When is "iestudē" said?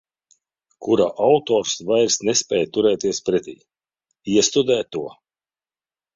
4.39-4.81